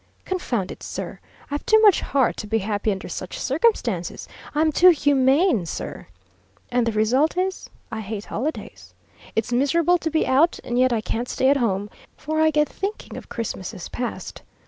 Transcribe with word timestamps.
Confound 0.25 0.71
it, 0.71 0.81
sir, 0.81 1.19
I've 1.51 1.63
too 1.63 1.79
much 1.81 2.01
heart 2.01 2.35
to 2.37 2.47
be 2.47 2.57
happy 2.57 2.91
under 2.91 3.07
such 3.07 3.39
circumstances! 3.39 4.27
I'm 4.55 4.71
too 4.71 4.89
humane, 4.89 5.67
sir! 5.67 6.07
And 6.71 6.87
the 6.87 6.91
result 6.91 7.37
is, 7.37 7.69
I 7.91 7.99
hate 8.01 8.25
holidays. 8.25 8.95
It's 9.35 9.53
miserable 9.53 9.99
to 9.99 10.09
be 10.09 10.25
out, 10.25 10.59
and 10.63 10.79
yet 10.79 10.91
I 10.91 11.01
can't 11.01 11.29
stay 11.29 11.49
at 11.49 11.57
home, 11.57 11.87
for 12.17 12.41
I 12.41 12.49
get 12.49 12.67
thinking 12.67 13.15
of 13.15 13.29
Christmases 13.29 13.89
past. 13.89 14.41